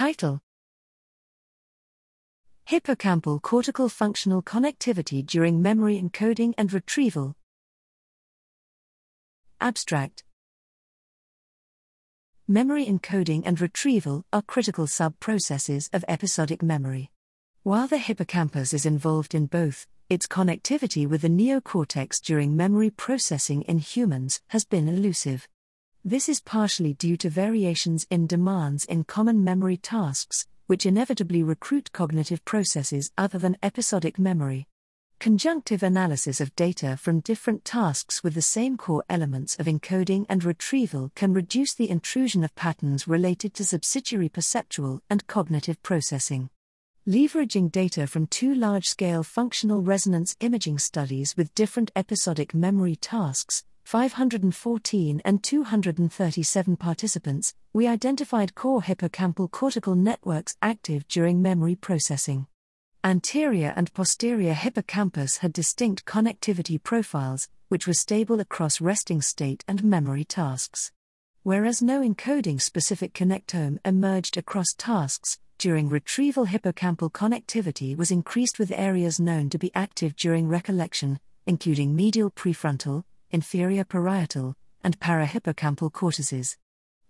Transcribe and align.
Title 0.00 0.40
Hippocampal 2.70 3.42
cortical 3.42 3.90
functional 3.90 4.42
connectivity 4.42 5.22
during 5.22 5.60
memory 5.60 6.00
encoding 6.00 6.54
and 6.56 6.72
retrieval. 6.72 7.36
Abstract 9.60 10.24
Memory 12.48 12.86
encoding 12.86 13.42
and 13.44 13.60
retrieval 13.60 14.24
are 14.32 14.40
critical 14.40 14.86
sub 14.86 15.20
processes 15.20 15.90
of 15.92 16.02
episodic 16.08 16.62
memory. 16.62 17.10
While 17.62 17.86
the 17.86 17.98
hippocampus 17.98 18.72
is 18.72 18.86
involved 18.86 19.34
in 19.34 19.44
both, 19.44 19.86
its 20.08 20.26
connectivity 20.26 21.06
with 21.06 21.20
the 21.20 21.28
neocortex 21.28 22.22
during 22.22 22.56
memory 22.56 22.88
processing 22.88 23.60
in 23.64 23.76
humans 23.80 24.40
has 24.48 24.64
been 24.64 24.88
elusive. 24.88 25.46
This 26.04 26.30
is 26.30 26.40
partially 26.40 26.94
due 26.94 27.18
to 27.18 27.28
variations 27.28 28.06
in 28.08 28.26
demands 28.26 28.86
in 28.86 29.04
common 29.04 29.44
memory 29.44 29.76
tasks, 29.76 30.46
which 30.66 30.86
inevitably 30.86 31.42
recruit 31.42 31.92
cognitive 31.92 32.42
processes 32.46 33.10
other 33.18 33.38
than 33.38 33.58
episodic 33.62 34.18
memory. 34.18 34.66
Conjunctive 35.18 35.82
analysis 35.82 36.40
of 36.40 36.56
data 36.56 36.96
from 36.96 37.20
different 37.20 37.66
tasks 37.66 38.24
with 38.24 38.32
the 38.32 38.40
same 38.40 38.78
core 38.78 39.04
elements 39.10 39.56
of 39.56 39.66
encoding 39.66 40.24
and 40.30 40.42
retrieval 40.42 41.12
can 41.14 41.34
reduce 41.34 41.74
the 41.74 41.90
intrusion 41.90 42.42
of 42.44 42.54
patterns 42.54 43.06
related 43.06 43.52
to 43.52 43.62
subsidiary 43.62 44.30
perceptual 44.30 45.02
and 45.10 45.26
cognitive 45.26 45.82
processing. 45.82 46.48
Leveraging 47.06 47.70
data 47.70 48.06
from 48.06 48.26
two 48.26 48.54
large 48.54 48.88
scale 48.88 49.22
functional 49.22 49.82
resonance 49.82 50.34
imaging 50.40 50.78
studies 50.78 51.36
with 51.36 51.54
different 51.54 51.90
episodic 51.94 52.54
memory 52.54 52.96
tasks, 52.96 53.64
514 53.90 55.20
and 55.24 55.42
237 55.42 56.76
participants, 56.76 57.54
we 57.72 57.88
identified 57.88 58.54
core 58.54 58.82
hippocampal 58.82 59.50
cortical 59.50 59.96
networks 59.96 60.56
active 60.62 61.08
during 61.08 61.42
memory 61.42 61.74
processing. 61.74 62.46
Anterior 63.02 63.72
and 63.74 63.92
posterior 63.92 64.54
hippocampus 64.54 65.38
had 65.38 65.52
distinct 65.52 66.04
connectivity 66.04 66.80
profiles, 66.80 67.48
which 67.66 67.88
were 67.88 67.92
stable 67.92 68.38
across 68.38 68.80
resting 68.80 69.20
state 69.20 69.64
and 69.66 69.82
memory 69.82 70.22
tasks. 70.22 70.92
Whereas 71.42 71.82
no 71.82 72.00
encoding 72.00 72.62
specific 72.62 73.12
connectome 73.12 73.80
emerged 73.84 74.36
across 74.36 74.72
tasks, 74.78 75.40
during 75.58 75.88
retrieval, 75.88 76.46
hippocampal 76.46 77.10
connectivity 77.10 77.96
was 77.96 78.12
increased 78.12 78.60
with 78.60 78.70
areas 78.70 79.18
known 79.18 79.50
to 79.50 79.58
be 79.58 79.72
active 79.74 80.14
during 80.14 80.46
recollection, 80.46 81.18
including 81.44 81.96
medial 81.96 82.30
prefrontal, 82.30 83.02
inferior 83.30 83.84
parietal, 83.84 84.54
and 84.82 84.98
parahippocampal 85.00 85.92
cortices. 85.92 86.56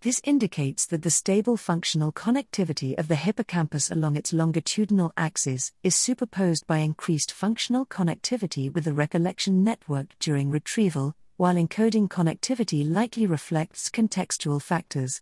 This 0.02 0.20
indicates 0.24 0.86
that 0.86 1.02
the 1.02 1.10
stable 1.10 1.58
functional 1.58 2.10
connectivity 2.10 2.98
of 2.98 3.08
the 3.08 3.16
hippocampus 3.16 3.90
along 3.90 4.16
its 4.16 4.32
longitudinal 4.32 5.12
axis 5.16 5.72
is 5.82 5.94
superposed 5.94 6.66
by 6.66 6.78
increased 6.78 7.30
functional 7.30 7.84
connectivity 7.84 8.72
with 8.72 8.84
the 8.84 8.94
recollection 8.94 9.62
network 9.62 10.06
during 10.18 10.50
retrieval, 10.50 11.14
while 11.36 11.54
encoding 11.54 12.08
connectivity 12.08 12.91
likely 12.91 13.26
reflects 13.26 13.91
contextual 13.91 14.60
factors. 14.62 15.20